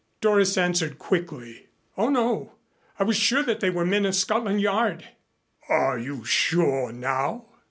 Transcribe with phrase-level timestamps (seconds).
[0.19, 1.67] Doris answered quickly.
[1.95, 2.53] "Oh, no.
[2.97, 5.03] I was sure that they were men of Scotland Yard."
[5.69, 7.45] "Are you sure now?"